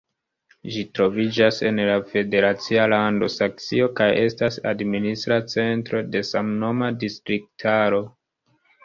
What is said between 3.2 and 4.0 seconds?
Saksio